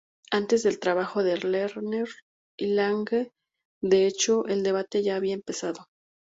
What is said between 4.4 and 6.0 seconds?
el debate ya había empezado.